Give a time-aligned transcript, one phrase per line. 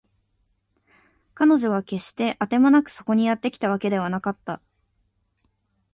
[1.35, 4.59] 彼女は決してあてもなくそこにやってきたわけではなかった